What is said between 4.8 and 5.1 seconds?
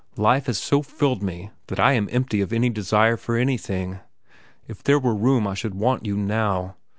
there